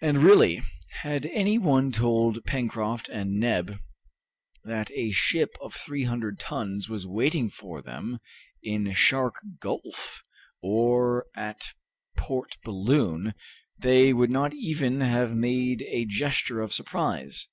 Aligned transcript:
And, 0.00 0.18
really, 0.18 0.62
had 1.02 1.26
any 1.26 1.58
one 1.58 1.90
told 1.90 2.44
Pencroft 2.44 3.08
and 3.08 3.40
Neb 3.40 3.80
that 4.62 4.92
a 4.92 5.10
ship 5.10 5.56
of 5.60 5.74
300 5.74 6.38
tons 6.38 6.88
was 6.88 7.04
waiting 7.04 7.50
for 7.50 7.82
them 7.82 8.20
in 8.62 8.92
Shark 8.94 9.34
Gulf 9.58 10.22
or 10.62 11.26
at 11.34 11.64
Port 12.16 12.58
Balloon, 12.62 13.34
they 13.76 14.12
would 14.12 14.30
not 14.30 14.54
even 14.54 15.00
have 15.00 15.34
made 15.34 15.82
a 15.82 16.04
gesture 16.04 16.60
of 16.60 16.72
surprise. 16.72 17.48